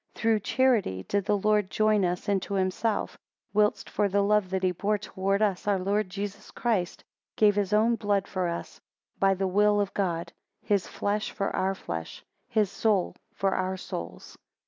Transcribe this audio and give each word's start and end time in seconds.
7 0.15 0.19
Through 0.21 0.39
charity 0.39 1.03
did 1.07 1.25
the 1.25 1.37
Lord 1.37 1.69
join 1.69 2.03
us 2.03 2.27
into 2.27 2.55
himself; 2.55 3.19
whilst 3.53 3.87
for 3.87 4.09
the 4.09 4.23
love 4.23 4.49
that 4.49 4.63
he 4.63 4.71
bore 4.71 4.97
towards 4.97 5.43
us, 5.43 5.67
our 5.67 5.77
Lord 5.77 6.09
Jesus 6.09 6.49
Christ 6.49 7.03
gave 7.35 7.55
his 7.55 7.71
own 7.71 7.97
blood 7.97 8.27
for 8.27 8.47
us, 8.47 8.81
by 9.19 9.35
the 9.35 9.45
will 9.45 9.79
of 9.79 9.93
God; 9.93 10.33
his 10.63 10.87
flesh 10.87 11.29
for 11.29 11.55
our 11.55 11.75
flesh; 11.75 12.25
his 12.47 12.71
soul 12.71 13.15
for 13.35 13.53
our 13.53 13.77
souls. 13.77 14.39